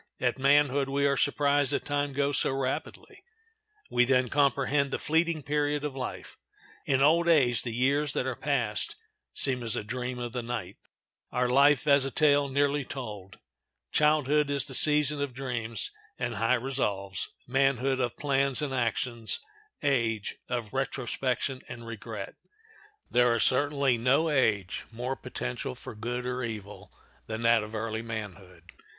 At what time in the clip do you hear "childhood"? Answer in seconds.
13.91-14.49